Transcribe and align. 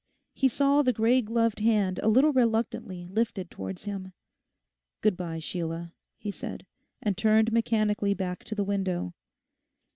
He 0.33 0.47
saw 0.47 0.81
the 0.81 0.93
grey 0.93 1.21
gloved 1.21 1.59
hand 1.59 1.99
a 1.99 2.07
little 2.07 2.33
reluctantly 2.33 3.05
lifted 3.11 3.51
towards 3.51 3.83
him. 3.83 4.13
'Good 5.01 5.15
bye, 5.15 5.37
Sheila,' 5.37 5.93
he 6.17 6.31
said, 6.31 6.65
and 7.03 7.15
turned 7.15 7.51
mechanically 7.53 8.15
back 8.15 8.43
to 8.45 8.55
the 8.55 8.63
window. 8.63 9.13